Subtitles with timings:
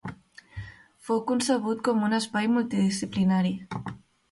[1.09, 3.55] Fou concebut com un espai multidisciplinari.